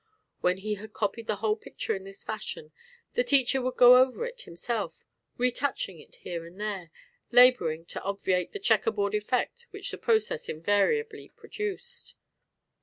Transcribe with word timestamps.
When 0.39 0.57
he 0.57 0.73
had 0.81 0.93
copied 0.93 1.27
the 1.27 1.35
whole 1.35 1.55
picture 1.55 1.93
in 1.95 2.05
this 2.05 2.23
fashion 2.23 2.71
the 3.13 3.23
teacher 3.23 3.61
would 3.61 3.75
go 3.77 3.97
over 4.01 4.25
it 4.25 4.41
himself, 4.41 5.05
retouching 5.37 5.99
it 5.99 6.15
here 6.15 6.43
and 6.47 6.59
there, 6.59 6.89
labouring 7.31 7.85
to 7.85 8.01
obviate 8.01 8.51
the 8.51 8.57
checker 8.57 8.89
board 8.89 9.13
effect 9.13 9.67
which 9.69 9.91
the 9.91 9.99
process 9.99 10.49
invariably 10.49 11.29
produced. 11.29 12.15